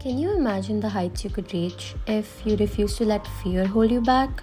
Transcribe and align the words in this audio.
Can 0.00 0.16
you 0.16 0.34
imagine 0.34 0.80
the 0.80 0.88
heights 0.88 1.24
you 1.24 1.28
could 1.28 1.52
reach 1.52 1.94
if 2.06 2.40
you 2.46 2.56
refuse 2.56 2.96
to 2.96 3.04
let 3.04 3.26
fear 3.42 3.66
hold 3.66 3.90
you 3.90 4.00
back? 4.00 4.42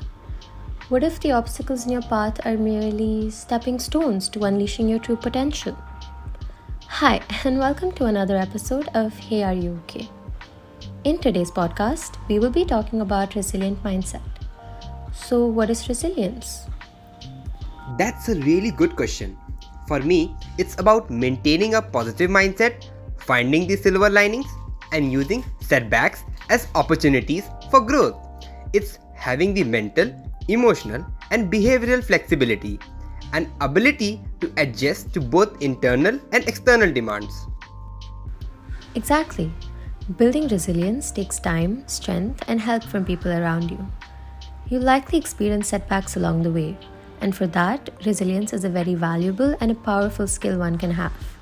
What 0.90 1.04
if 1.04 1.20
the 1.20 1.32
obstacles 1.32 1.84
in 1.84 1.92
your 1.94 2.04
path 2.04 2.46
are 2.46 2.58
merely 2.58 3.32
stepping 3.32 3.80
stones 3.80 4.30
to 4.30 4.44
unleashing 4.44 4.88
your 4.88 5.00
true 5.00 5.16
potential? 5.16 5.76
Hi, 6.86 7.22
and 7.44 7.58
welcome 7.58 7.92
to 7.94 8.06
another 8.06 8.38
episode 8.38 8.88
of 8.94 9.18
Hey 9.18 9.42
Are 9.42 9.56
You 9.56 9.82
Okay? 9.86 10.08
In 11.06 11.18
today's 11.18 11.50
podcast, 11.50 12.20
we 12.28 12.38
will 12.38 12.52
be 12.52 12.64
talking 12.64 13.02
about 13.02 13.34
resilient 13.34 13.82
mindset. 13.84 14.22
So, 15.12 15.48
what 15.48 15.72
is 15.72 15.90
resilience? 15.90 16.68
That's 17.98 18.30
a 18.30 18.36
really 18.36 18.70
good 18.70 18.96
question. 18.96 19.36
For 19.88 20.02
me, 20.02 20.36
it's 20.60 20.80
about 20.80 21.10
maintaining 21.10 21.74
a 21.74 21.82
positive 21.82 22.30
mindset, 22.30 22.86
finding 23.18 23.66
the 23.66 23.76
silver 23.76 24.12
linings, 24.12 24.46
and 24.92 25.12
using 25.12 25.44
setbacks 25.60 26.24
as 26.50 26.68
opportunities 26.76 27.46
for 27.70 27.82
growth. 27.82 28.16
It's 28.74 29.00
having 29.16 29.54
the 29.54 29.64
mental, 29.64 30.14
emotional, 30.48 31.06
and 31.32 31.52
behavioral 31.52 32.04
flexibility, 32.04 32.80
and 33.34 33.50
ability 33.62 34.22
to 34.42 34.52
adjust 34.58 35.14
to 35.14 35.22
both 35.22 35.62
internal 35.62 36.20
and 36.32 36.48
external 36.48 36.92
demands. 36.92 37.48
Exactly. 38.96 39.52
Building 40.18 40.48
resilience 40.48 41.12
takes 41.12 41.40
time, 41.40 41.86
strength, 41.88 42.44
and 42.48 42.62
help 42.62 42.84
from 42.84 43.04
people 43.04 43.32
around 43.32 43.70
you. 43.70 43.86
You 44.70 44.80
likely 44.80 45.18
experience 45.18 45.68
setbacks 45.68 46.16
along 46.16 46.44
the 46.44 46.52
way, 46.52 46.78
and 47.22 47.36
for 47.36 47.48
that, 47.48 47.90
resilience 48.06 48.54
is 48.54 48.64
a 48.64 48.70
very 48.70 48.96
valuable 48.96 49.56
and 49.60 49.72
a 49.72 49.76
powerful 49.76 50.28
skill 50.28 50.60
one 50.60 50.78
can 50.78 50.92
have. 50.92 51.37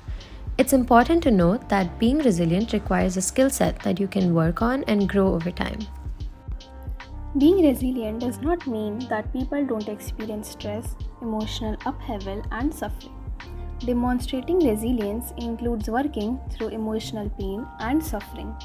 It's 0.58 0.72
important 0.72 1.22
to 1.24 1.30
note 1.30 1.68
that 1.68 1.98
being 1.98 2.16
resilient 2.16 2.72
requires 2.72 3.18
a 3.18 3.20
skill 3.20 3.50
set 3.50 3.78
that 3.80 4.00
you 4.00 4.08
can 4.08 4.32
work 4.34 4.62
on 4.62 4.84
and 4.84 5.06
grow 5.06 5.34
over 5.34 5.50
time. 5.50 5.80
Being 7.36 7.62
resilient 7.62 8.20
does 8.20 8.40
not 8.40 8.66
mean 8.66 9.00
that 9.10 9.30
people 9.34 9.66
don't 9.66 9.86
experience 9.86 10.48
stress, 10.48 10.96
emotional 11.20 11.76
upheaval, 11.84 12.42
and 12.52 12.74
suffering. 12.74 13.12
Demonstrating 13.80 14.58
resilience 14.60 15.34
includes 15.36 15.90
working 15.90 16.40
through 16.50 16.68
emotional 16.68 17.28
pain 17.38 17.66
and 17.80 18.02
suffering. 18.02 18.56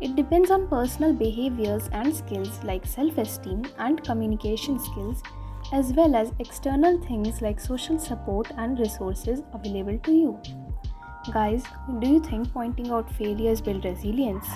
It 0.00 0.16
depends 0.16 0.50
on 0.50 0.68
personal 0.68 1.12
behaviors 1.12 1.90
and 1.92 2.16
skills 2.16 2.64
like 2.64 2.86
self 2.86 3.18
esteem 3.18 3.66
and 3.78 4.02
communication 4.02 4.80
skills, 4.80 5.22
as 5.74 5.92
well 5.92 6.16
as 6.16 6.32
external 6.38 6.98
things 7.02 7.42
like 7.42 7.60
social 7.60 7.98
support 7.98 8.50
and 8.56 8.78
resources 8.78 9.42
available 9.52 9.98
to 9.98 10.12
you. 10.12 10.59
Guys, 11.28 11.64
do 12.00 12.08
you 12.08 12.18
think 12.18 12.50
pointing 12.50 12.90
out 12.90 13.12
failures 13.12 13.60
build 13.60 13.84
resilience? 13.84 14.46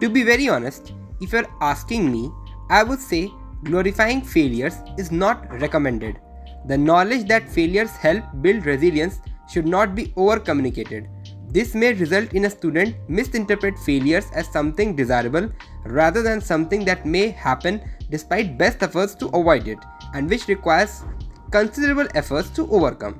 To 0.00 0.08
be 0.08 0.24
very 0.24 0.48
honest, 0.48 0.94
if 1.20 1.32
you're 1.32 1.46
asking 1.60 2.10
me, 2.10 2.28
I 2.68 2.82
would 2.82 2.98
say 2.98 3.30
glorifying 3.62 4.22
failures 4.22 4.74
is 4.98 5.12
not 5.12 5.48
recommended. 5.60 6.18
The 6.66 6.76
knowledge 6.76 7.28
that 7.28 7.48
failures 7.48 7.92
help 7.92 8.24
build 8.40 8.66
resilience 8.66 9.20
should 9.48 9.64
not 9.64 9.94
be 9.94 10.12
over 10.16 10.40
communicated. 10.40 11.08
This 11.48 11.72
may 11.72 11.92
result 11.92 12.32
in 12.32 12.46
a 12.46 12.50
student 12.50 12.96
misinterpret 13.08 13.78
failures 13.78 14.26
as 14.34 14.50
something 14.50 14.96
desirable 14.96 15.48
rather 15.84 16.22
than 16.22 16.40
something 16.40 16.84
that 16.86 17.06
may 17.06 17.28
happen 17.28 17.80
despite 18.10 18.58
best 18.58 18.82
efforts 18.82 19.14
to 19.14 19.28
avoid 19.28 19.68
it 19.68 19.78
and 20.14 20.28
which 20.28 20.48
requires 20.48 21.04
considerable 21.52 22.08
efforts 22.16 22.50
to 22.50 22.68
overcome 22.72 23.16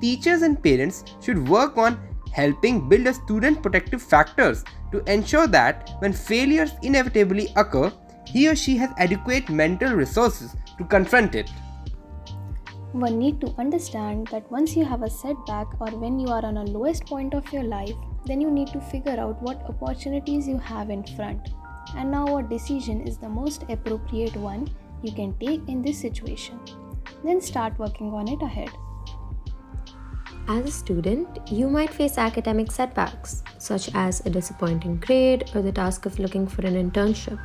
teachers 0.00 0.42
and 0.42 0.62
parents 0.62 1.04
should 1.20 1.48
work 1.48 1.76
on 1.76 1.98
helping 2.32 2.88
build 2.88 3.06
a 3.06 3.14
student 3.14 3.62
protective 3.62 4.02
factors 4.02 4.64
to 4.92 5.02
ensure 5.12 5.46
that 5.46 5.90
when 6.00 6.12
failures 6.12 6.72
inevitably 6.82 7.48
occur, 7.56 7.92
he 8.26 8.48
or 8.48 8.54
she 8.54 8.76
has 8.76 8.90
adequate 8.98 9.48
mental 9.48 9.94
resources 9.94 10.54
to 10.76 10.84
confront 10.84 11.34
it. 11.34 11.50
One 12.92 13.18
need 13.18 13.40
to 13.42 13.54
understand 13.58 14.28
that 14.28 14.50
once 14.50 14.74
you 14.74 14.84
have 14.84 15.02
a 15.02 15.10
setback 15.10 15.66
or 15.80 15.88
when 15.88 16.18
you 16.18 16.28
are 16.28 16.44
on 16.44 16.56
a 16.56 16.64
lowest 16.64 17.06
point 17.06 17.34
of 17.34 17.52
your 17.52 17.64
life, 17.64 17.94
then 18.24 18.40
you 18.40 18.50
need 18.50 18.68
to 18.68 18.80
figure 18.80 19.18
out 19.18 19.42
what 19.42 19.62
opportunities 19.68 20.48
you 20.48 20.58
have 20.58 20.90
in 20.90 21.04
front 21.04 21.48
and 21.96 22.10
now 22.10 22.26
what 22.26 22.50
decision 22.50 23.00
is 23.06 23.16
the 23.18 23.28
most 23.28 23.64
appropriate 23.68 24.36
one 24.36 24.68
you 25.02 25.12
can 25.12 25.36
take 25.38 25.68
in 25.68 25.82
this 25.82 25.98
situation. 25.98 26.60
Then 27.24 27.40
start 27.40 27.78
working 27.78 28.12
on 28.12 28.28
it 28.28 28.42
ahead. 28.42 28.70
As 30.50 30.64
a 30.64 30.70
student, 30.70 31.28
you 31.52 31.68
might 31.68 31.92
face 31.92 32.16
academic 32.16 32.72
setbacks, 32.72 33.42
such 33.58 33.94
as 33.94 34.24
a 34.24 34.30
disappointing 34.30 34.96
grade 34.96 35.50
or 35.54 35.60
the 35.60 35.70
task 35.70 36.06
of 36.06 36.18
looking 36.18 36.46
for 36.46 36.64
an 36.64 36.72
internship. 36.72 37.38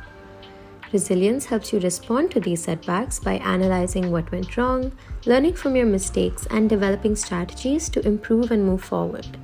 Resilience 0.90 1.44
helps 1.44 1.70
you 1.70 1.80
respond 1.80 2.30
to 2.30 2.40
these 2.40 2.62
setbacks 2.62 3.18
by 3.18 3.34
analyzing 3.34 4.10
what 4.10 4.32
went 4.32 4.56
wrong, 4.56 4.90
learning 5.26 5.52
from 5.52 5.76
your 5.76 5.84
mistakes, 5.84 6.46
and 6.46 6.70
developing 6.70 7.14
strategies 7.14 7.90
to 7.90 8.06
improve 8.06 8.50
and 8.50 8.64
move 8.64 8.82
forward. 8.82 9.36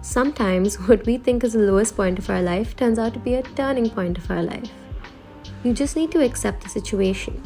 Sometimes, 0.00 0.76
what 0.88 1.04
we 1.06 1.18
think 1.18 1.42
is 1.42 1.54
the 1.54 1.58
lowest 1.58 1.96
point 1.96 2.20
of 2.20 2.30
our 2.30 2.42
life 2.42 2.76
turns 2.76 3.00
out 3.00 3.14
to 3.14 3.18
be 3.18 3.34
a 3.34 3.42
turning 3.42 3.90
point 3.90 4.16
of 4.16 4.30
our 4.30 4.44
life. 4.44 4.70
You 5.64 5.72
just 5.72 5.96
need 5.96 6.12
to 6.12 6.24
accept 6.24 6.62
the 6.62 6.68
situation, 6.68 7.42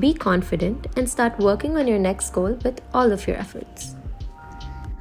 be 0.00 0.12
confident, 0.12 0.88
and 0.96 1.08
start 1.08 1.38
working 1.38 1.78
on 1.78 1.86
your 1.86 2.00
next 2.00 2.30
goal 2.30 2.58
with 2.64 2.80
all 2.92 3.12
of 3.12 3.28
your 3.28 3.36
efforts. 3.36 3.94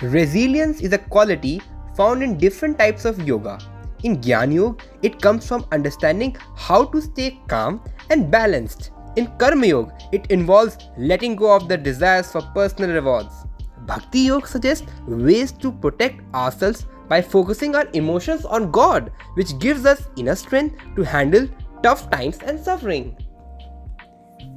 Resilience 0.02 0.82
is 0.82 0.94
a 0.94 0.98
quality 0.98 1.62
found 1.96 2.24
in 2.24 2.36
different 2.36 2.80
types 2.80 3.06
of 3.06 3.22
yoga. 3.28 3.60
In 4.04 4.18
Gyan 4.18 4.52
Yoga, 4.52 4.84
it 5.04 5.22
comes 5.22 5.48
from 5.48 5.68
understanding 5.72 6.36
how 6.56 6.86
to 6.86 7.00
stay 7.00 7.40
calm 7.48 7.84
and 8.10 8.32
balanced. 8.32 8.90
In 9.16 9.28
Karma 9.38 9.68
Yoga, 9.68 9.96
it 10.12 10.26
involves 10.32 10.78
letting 10.98 11.36
go 11.36 11.56
of 11.56 11.68
the 11.68 11.78
desires 11.78 12.32
for 12.32 12.42
personal 12.56 12.90
rewards. 12.96 13.46
Bhakti 13.86 14.22
Yoga 14.22 14.48
suggests 14.48 14.88
ways 15.06 15.52
to 15.52 15.72
protect 15.72 16.22
ourselves 16.34 16.88
by 17.08 17.22
focusing 17.22 17.76
our 17.76 17.88
emotions 17.94 18.44
on 18.44 18.72
God, 18.72 19.12
which 19.36 19.60
gives 19.60 19.86
us 19.86 20.08
inner 20.18 20.36
strength 20.36 20.78
to 20.96 21.04
handle 21.04 21.48
tough 21.84 22.10
times 22.10 22.40
and 22.40 22.60
suffering. 22.60 23.16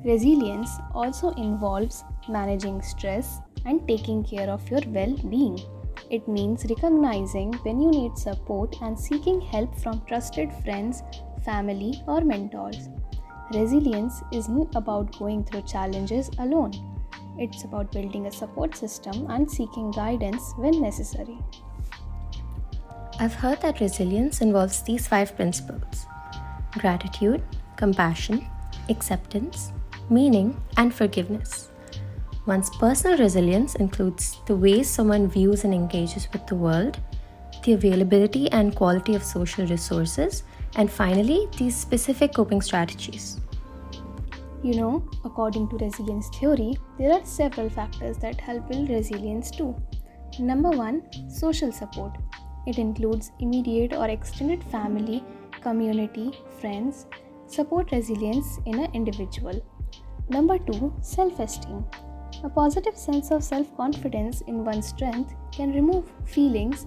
Resilience 0.07 0.71
also 0.95 1.31
involves 1.33 2.03
managing 2.31 2.81
stress, 2.81 3.41
and 3.65 3.87
taking 3.89 4.25
care 4.25 4.49
of 4.51 4.69
your 4.71 4.83
well 4.89 5.17
being. 5.29 5.59
It 6.11 6.29
means 6.29 6.67
recognizing 6.69 7.53
when 7.63 7.81
you 7.81 7.91
need 7.91 8.19
support 8.19 8.77
and 8.83 8.99
seeking 8.99 9.41
help 9.41 9.75
from 9.79 10.05
trusted 10.07 10.53
friends, 10.65 11.03
family, 11.45 12.03
or 12.07 12.21
mentors. 12.21 12.89
Resilience 13.53 14.23
isn't 14.33 14.75
about 14.75 15.19
going 15.19 15.45
through 15.45 15.63
challenges 15.63 16.31
alone, 16.39 16.73
it's 17.37 17.65
about 17.65 17.91
building 17.91 18.27
a 18.27 18.33
support 18.33 18.77
system 18.77 19.27
and 19.29 19.51
seeking 19.51 19.91
guidance 19.91 20.53
when 20.57 20.81
necessary. 20.81 21.39
I've 23.19 23.35
heard 23.35 23.61
that 23.63 23.81
resilience 23.81 24.41
involves 24.41 24.83
these 24.83 25.07
five 25.07 25.35
principles 25.37 26.07
gratitude, 26.79 27.43
compassion, 27.77 28.47
acceptance, 28.89 29.73
meaning, 30.11 30.61
and 30.77 30.93
forgiveness. 30.93 31.71
One's 32.47 32.69
personal 32.69 33.17
resilience 33.17 33.75
includes 33.77 34.39
the 34.47 34.55
ways 34.55 34.89
someone 34.89 35.29
views 35.29 35.65
and 35.65 35.73
engages 35.73 36.29
with 36.31 36.47
the 36.47 36.55
world, 36.55 36.99
the 37.65 37.73
availability 37.73 38.53
and 38.53 38.77
quality 38.77 39.15
of 39.15 39.25
social 39.25 39.67
resources, 39.67 40.43
and 40.77 40.91
finally, 40.91 41.49
these 41.57 41.75
specific 41.75 42.35
coping 42.35 42.61
strategies. 42.61 43.41
You 44.63 44.75
know, 44.75 45.09
according 45.25 45.69
to 45.71 45.79
resilience 45.79 46.29
theory, 46.39 46.77
there 46.99 47.13
are 47.13 47.25
several 47.25 47.71
factors 47.71 48.19
that 48.19 48.39
help 48.41 48.69
build 48.69 48.91
resilience 48.91 49.51
too. 49.51 49.75
Number 50.39 50.71
one, 50.71 51.03
social 51.31 51.73
support. 51.73 52.13
It 52.67 52.79
includes 52.79 53.33
immediate 53.41 53.95
or 53.95 54.09
extended 54.09 54.63
family, 54.65 55.23
community, 55.63 56.33
friends, 56.61 57.07
support 57.47 57.91
resilience 57.93 58.59
in 58.67 58.81
an 58.81 58.91
individual. 58.93 59.65
Number 60.29 60.59
two, 60.59 60.95
self 61.03 61.39
esteem. 61.39 61.85
A 62.45 62.49
positive 62.51 62.95
sense 62.95 63.31
of 63.31 63.43
self 63.43 63.75
confidence 63.75 64.43
in 64.43 64.67
one's 64.67 64.89
strength 64.89 65.35
can 65.51 65.73
remove 65.73 66.13
feelings 66.27 66.87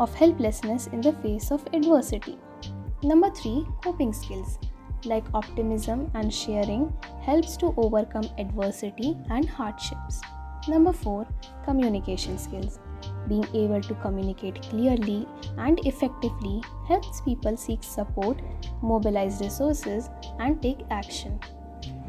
of 0.00 0.12
helplessness 0.14 0.88
in 0.88 1.00
the 1.00 1.12
face 1.12 1.52
of 1.52 1.64
adversity. 1.72 2.36
Number 3.04 3.30
3 3.30 3.64
coping 3.84 4.12
skills 4.12 4.58
like 5.04 5.32
optimism 5.32 6.10
and 6.14 6.34
sharing 6.34 6.92
helps 7.22 7.56
to 7.58 7.72
overcome 7.76 8.28
adversity 8.36 9.16
and 9.30 9.48
hardships. 9.48 10.20
Number 10.66 10.92
4 10.92 11.24
communication 11.64 12.36
skills 12.36 12.80
being 13.28 13.46
able 13.54 13.80
to 13.80 13.94
communicate 14.06 14.62
clearly 14.62 15.28
and 15.56 15.86
effectively 15.86 16.62
helps 16.88 17.20
people 17.20 17.56
seek 17.56 17.84
support, 17.84 18.40
mobilize 18.82 19.40
resources, 19.40 20.10
and 20.40 20.60
take 20.60 20.80
action. 20.90 21.38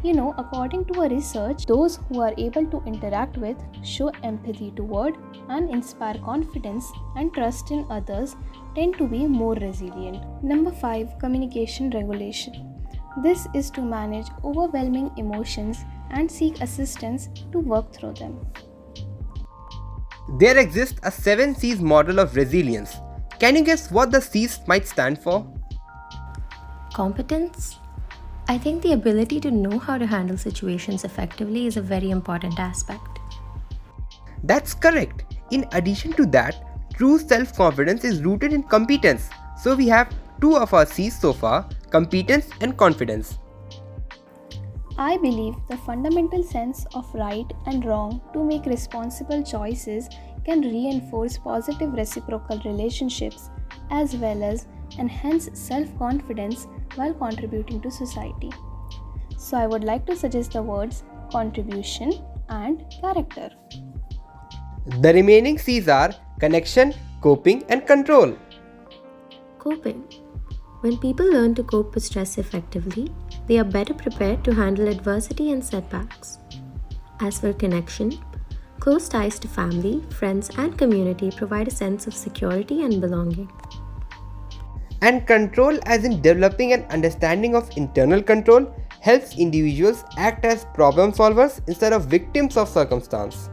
You 0.05 0.13
know, 0.13 0.35
according 0.37 0.85
to 0.89 1.01
a 1.01 1.09
research, 1.09 1.65
those 1.65 1.97
who 2.07 2.21
are 2.21 2.31
able 2.37 2.67
to 2.67 2.79
interact 2.85 3.37
with, 3.37 3.57
show 3.83 4.09
empathy 4.21 4.69
toward, 4.75 5.15
and 5.49 5.71
inspire 5.71 6.13
confidence 6.23 6.91
and 7.15 7.33
trust 7.33 7.71
in 7.71 7.87
others 7.89 8.35
tend 8.75 8.99
to 8.99 9.07
be 9.07 9.25
more 9.25 9.55
resilient. 9.55 10.43
Number 10.43 10.71
5 10.71 11.17
Communication 11.17 11.89
regulation. 11.89 12.83
This 13.23 13.47
is 13.55 13.71
to 13.71 13.81
manage 13.81 14.27
overwhelming 14.43 15.09
emotions 15.17 15.83
and 16.11 16.29
seek 16.29 16.61
assistance 16.61 17.29
to 17.51 17.57
work 17.57 17.91
through 17.91 18.13
them. 18.13 18.45
There 20.37 20.59
exists 20.59 20.99
a 21.01 21.09
7 21.09 21.55
C's 21.55 21.81
model 21.81 22.19
of 22.19 22.35
resilience. 22.35 22.93
Can 23.39 23.55
you 23.55 23.63
guess 23.63 23.89
what 23.89 24.11
the 24.11 24.21
C's 24.21 24.59
might 24.67 24.87
stand 24.87 25.23
for? 25.23 25.51
Competence? 26.93 27.79
I 28.47 28.59
think 28.59 28.83
the 28.83 28.93
ability 28.93 29.39
to 29.41 29.49
know 29.51 29.79
how 29.79 29.97
to 29.97 30.05
handle 30.05 30.37
situations 30.37 31.03
effectively 31.03 31.65
is 31.65 31.77
a 31.77 31.81
very 31.81 32.11
important 32.11 32.59
aspect. 32.59 33.19
That's 34.43 34.75
correct. 34.75 35.23
In 35.51 35.67
addition 35.71 36.13
to 36.13 36.25
that, 36.27 36.55
true 36.95 37.17
self 37.17 37.55
confidence 37.55 38.03
is 38.03 38.21
rooted 38.23 38.53
in 38.53 38.61
competence. 38.63 39.29
So 39.61 39.75
we 39.75 39.87
have 39.87 40.13
two 40.41 40.55
of 40.57 40.73
our 40.73 40.85
C's 40.85 41.19
so 41.19 41.33
far 41.33 41.67
competence 41.89 42.49
and 42.61 42.77
confidence. 42.77 43.39
I 44.97 45.17
believe 45.17 45.55
the 45.67 45.77
fundamental 45.77 46.43
sense 46.43 46.85
of 46.93 47.13
right 47.15 47.51
and 47.65 47.83
wrong 47.83 48.21
to 48.33 48.43
make 48.43 48.65
responsible 48.65 49.43
choices 49.43 50.07
can 50.45 50.61
reinforce 50.61 51.37
positive 51.37 51.93
reciprocal 51.93 52.61
relationships 52.63 53.49
as 53.89 54.15
well 54.15 54.43
as 54.43 54.67
enhance 54.99 55.49
self 55.53 55.97
confidence 55.97 56.67
while 56.97 57.13
contributing 57.13 57.81
to 57.81 57.91
society. 57.91 58.51
So, 59.37 59.57
I 59.57 59.67
would 59.67 59.83
like 59.83 60.05
to 60.07 60.15
suggest 60.15 60.53
the 60.53 60.61
words 60.61 61.03
contribution 61.31 62.13
and 62.49 62.83
character. 63.01 63.49
The 65.01 65.13
remaining 65.13 65.57
C's 65.57 65.87
are 65.87 66.13
connection, 66.39 66.93
coping, 67.21 67.63
and 67.69 67.85
control. 67.85 68.37
Coping. 69.57 70.03
When 70.81 70.97
people 70.97 71.25
learn 71.31 71.55
to 71.55 71.63
cope 71.63 71.95
with 71.95 72.03
stress 72.03 72.37
effectively, 72.37 73.11
they 73.47 73.57
are 73.57 73.63
better 73.63 73.93
prepared 73.93 74.43
to 74.43 74.53
handle 74.53 74.87
adversity 74.87 75.51
and 75.51 75.65
setbacks. 75.65 76.37
As 77.19 77.39
for 77.39 77.53
connection, 77.53 78.19
close 78.79 79.09
ties 79.09 79.39
to 79.39 79.47
family, 79.47 80.03
friends, 80.11 80.51
and 80.57 80.77
community 80.77 81.31
provide 81.31 81.67
a 81.67 81.71
sense 81.71 82.05
of 82.05 82.13
security 82.13 82.83
and 82.83 83.01
belonging. 83.01 83.49
And 85.01 85.27
control, 85.27 85.77
as 85.85 86.03
in 86.03 86.21
developing 86.21 86.73
an 86.73 86.83
understanding 86.89 87.55
of 87.55 87.69
internal 87.77 88.21
control, 88.23 88.73
helps 89.01 89.37
individuals 89.37 90.03
act 90.17 90.45
as 90.45 90.65
problem 90.73 91.11
solvers 91.11 91.61
instead 91.67 91.93
of 91.93 92.05
victims 92.05 92.57
of 92.57 92.67
circumstance. 92.69 93.49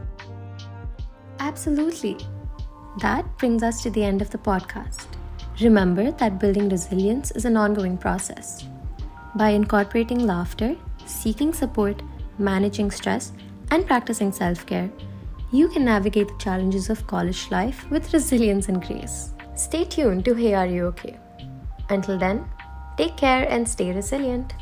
Absolutely. 1.39 2.17
That 3.01 3.37
brings 3.37 3.63
us 3.63 3.83
to 3.83 3.89
the 3.89 4.03
end 4.03 4.21
of 4.21 4.29
the 4.29 4.37
podcast. 4.37 5.07
Remember 5.61 6.11
that 6.11 6.39
building 6.39 6.69
resilience 6.69 7.31
is 7.31 7.45
an 7.45 7.57
ongoing 7.57 7.97
process. 7.97 8.65
By 9.35 9.49
incorporating 9.49 10.25
laughter, 10.25 10.75
seeking 11.05 11.53
support, 11.53 12.01
managing 12.37 12.91
stress, 12.91 13.31
and 13.71 13.85
practicing 13.85 14.31
self 14.31 14.65
care, 14.65 14.89
you 15.51 15.67
can 15.67 15.85
navigate 15.85 16.27
the 16.27 16.37
challenges 16.37 16.89
of 16.89 17.05
college 17.05 17.51
life 17.51 17.89
with 17.91 18.11
resilience 18.13 18.69
and 18.69 18.83
grace. 18.83 19.33
Stay 19.55 19.83
tuned 19.85 20.25
to 20.25 20.33
Hey 20.33 20.55
Are 20.55 20.65
You 20.65 20.85
OK? 20.87 21.19
Until 21.89 22.17
then, 22.17 22.49
take 22.97 23.17
care 23.17 23.47
and 23.49 23.67
stay 23.67 23.91
resilient. 23.91 24.53